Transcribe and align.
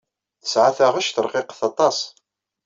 Tesɛa 0.41 0.71
taɣect 0.77 1.17
rqiqet 1.25 1.61
aṭas. 1.69 1.97